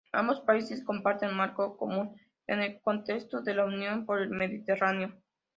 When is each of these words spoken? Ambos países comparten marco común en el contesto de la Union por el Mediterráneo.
Ambos 0.13 0.41
países 0.41 0.83
comparten 0.83 1.35
marco 1.35 1.77
común 1.77 2.19
en 2.47 2.59
el 2.59 2.81
contesto 2.81 3.43
de 3.43 3.53
la 3.53 3.65
Union 3.65 4.03
por 4.07 4.19
el 4.19 4.31
Mediterráneo. 4.31 5.13